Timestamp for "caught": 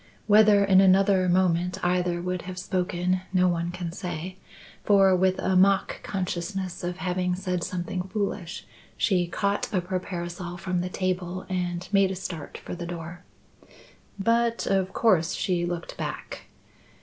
9.27-9.71